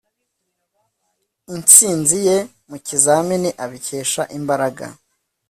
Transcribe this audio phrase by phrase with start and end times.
[1.55, 2.37] intsinzi ye
[2.69, 4.85] mu kizamini abikesha imbaraga